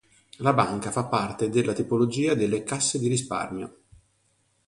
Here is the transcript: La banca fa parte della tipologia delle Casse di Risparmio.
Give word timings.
La 0.37 0.51
banca 0.51 0.89
fa 0.89 1.03
parte 1.05 1.49
della 1.51 1.73
tipologia 1.73 2.33
delle 2.33 2.63
Casse 2.63 2.97
di 2.97 3.07
Risparmio. 3.07 3.77